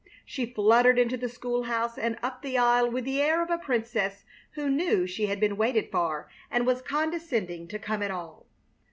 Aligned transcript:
She 0.25 0.47
fluttered 0.47 0.97
into 0.97 1.15
the 1.15 1.29
school 1.29 1.65
house 1.65 1.95
and 1.95 2.17
up 2.23 2.41
the 2.41 2.57
aisle 2.57 2.89
with 2.89 3.05
the 3.05 3.21
air 3.21 3.39
of 3.39 3.51
a 3.51 3.59
princess 3.59 4.25
who 4.53 4.67
knew 4.67 5.05
she 5.05 5.27
had 5.27 5.39
been 5.39 5.57
waited 5.57 5.91
for 5.91 6.27
and 6.49 6.65
was 6.65 6.81
condescending 6.81 7.67
to 7.67 7.77
come 7.77 8.01
at 8.01 8.09
all. 8.09 8.47